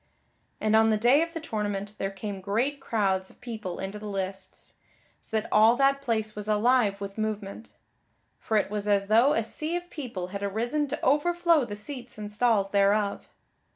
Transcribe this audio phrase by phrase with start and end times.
[0.59, 4.07] And on the day of the tournament there came great crowds of people into the
[4.07, 4.73] lists,
[5.21, 7.73] so that all that place was alive with movement.
[8.39, 12.17] For it was as though a sea of people had arisen to overflow the seats
[12.17, 13.29] and stalls thereof.